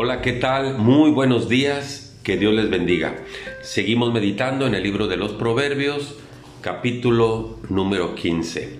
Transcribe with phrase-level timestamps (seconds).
[0.00, 0.78] Hola, ¿qué tal?
[0.78, 3.16] Muy buenos días, que Dios les bendiga.
[3.62, 6.14] Seguimos meditando en el libro de los Proverbios,
[6.60, 8.78] capítulo número 15.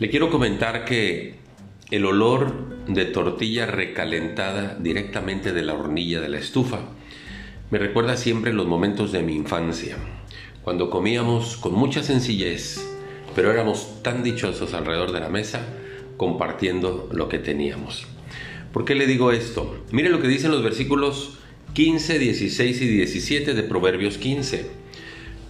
[0.00, 1.36] Le quiero comentar que
[1.92, 6.80] el olor de tortilla recalentada directamente de la hornilla de la estufa
[7.70, 9.96] me recuerda siempre los momentos de mi infancia,
[10.64, 12.84] cuando comíamos con mucha sencillez,
[13.36, 15.64] pero éramos tan dichosos alrededor de la mesa
[16.16, 18.08] compartiendo lo que teníamos.
[18.78, 19.76] ¿Por qué le digo esto?
[19.90, 21.40] Mire lo que dicen los versículos
[21.72, 24.70] 15, 16 y 17 de Proverbios 15.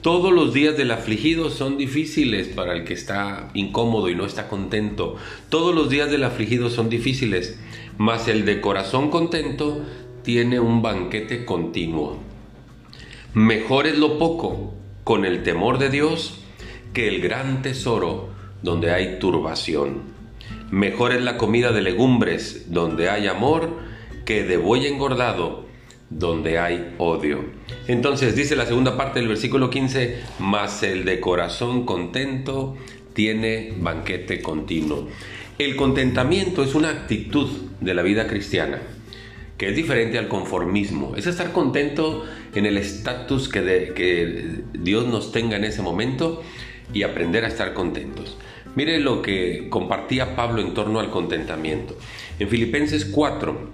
[0.01, 4.49] Todos los días del afligido son difíciles para el que está incómodo y no está
[4.49, 5.17] contento.
[5.51, 7.61] Todos los días del afligido son difíciles,
[7.99, 9.85] mas el de corazón contento
[10.23, 12.17] tiene un banquete continuo.
[13.35, 14.73] Mejor es lo poco
[15.05, 16.39] con el temor de Dios
[16.95, 18.31] que el gran tesoro
[18.63, 20.17] donde hay turbación.
[20.71, 23.79] Mejor es la comida de legumbres donde hay amor
[24.25, 25.67] que de buey engordado
[26.11, 27.45] donde hay odio.
[27.87, 32.77] Entonces dice la segunda parte del versículo 15, mas el de corazón contento
[33.15, 35.09] tiene banquete continuo.
[35.59, 37.49] El contentamiento es una actitud
[37.81, 38.81] de la vida cristiana
[39.57, 41.17] que es diferente al conformismo.
[41.17, 46.43] Es estar contento en el estatus que, que Dios nos tenga en ese momento
[46.95, 48.39] y aprender a estar contentos.
[48.75, 51.97] Mire lo que compartía Pablo en torno al contentamiento.
[52.39, 53.71] En Filipenses 4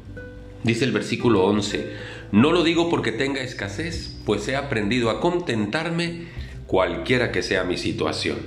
[0.63, 1.93] dice el versículo 11,
[2.33, 6.27] no lo digo porque tenga escasez, pues he aprendido a contentarme
[6.67, 8.39] cualquiera que sea mi situación.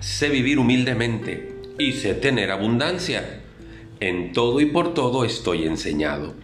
[0.00, 3.40] Sé vivir humildemente y sé tener abundancia.
[4.00, 6.34] En todo y por todo estoy enseñado,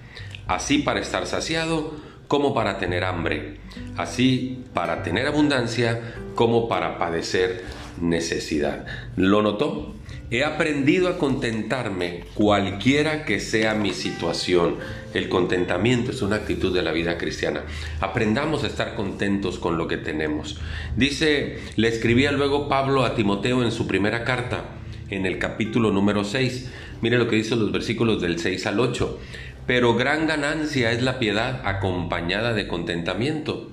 [0.46, 1.94] así para estar saciado
[2.28, 3.56] como para tener hambre,
[3.96, 7.64] así para tener abundancia como para padecer
[8.00, 8.86] necesidad.
[9.16, 9.94] ¿Lo notó?
[10.30, 14.76] He aprendido a contentarme cualquiera que sea mi situación.
[15.14, 17.62] El contentamiento es una actitud de la vida cristiana.
[18.00, 20.58] Aprendamos a estar contentos con lo que tenemos.
[20.96, 24.64] Dice, le escribía luego Pablo a Timoteo en su primera carta,
[25.10, 26.72] en el capítulo número 6.
[27.02, 29.20] Mire lo que dice los versículos del 6 al 8.
[29.66, 33.70] Pero gran ganancia es la piedad acompañada de contentamiento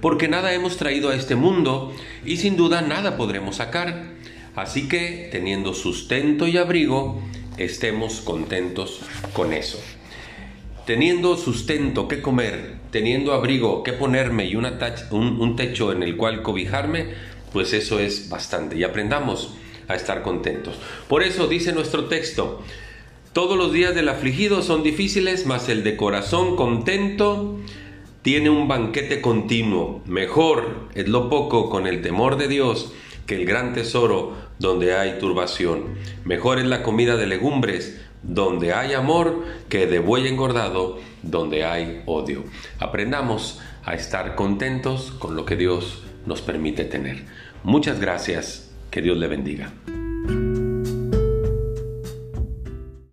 [0.00, 1.94] porque nada hemos traído a este mundo
[2.24, 4.12] y sin duda nada podremos sacar.
[4.54, 7.22] Así que, teniendo sustento y abrigo,
[7.56, 9.00] estemos contentos
[9.32, 9.80] con eso.
[10.86, 14.66] Teniendo sustento que comer, teniendo abrigo que ponerme y un,
[15.10, 17.06] un techo en el cual cobijarme,
[17.52, 18.76] pues eso es bastante.
[18.76, 19.54] Y aprendamos
[19.88, 20.76] a estar contentos.
[21.08, 22.62] Por eso dice nuestro texto,
[23.34, 27.58] todos los días del afligido son difíciles, mas el de corazón contento
[28.22, 30.02] tiene un banquete continuo.
[30.06, 32.94] Mejor es lo poco con el temor de Dios
[33.26, 35.96] que el gran tesoro donde hay turbación.
[36.24, 42.02] Mejor es la comida de legumbres donde hay amor que de buey engordado donde hay
[42.06, 42.44] odio.
[42.78, 47.24] Aprendamos a estar contentos con lo que Dios nos permite tener.
[47.64, 48.70] Muchas gracias.
[48.92, 49.72] Que Dios le bendiga.